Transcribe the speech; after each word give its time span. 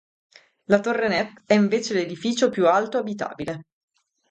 La 0.63 0.79
Torre 0.81 1.07
Net 1.07 1.43
è 1.45 1.53
invece 1.53 1.93
l'edificio 1.93 2.49
più 2.49 2.67
alto 2.67 2.97
abitabile. 2.97 3.65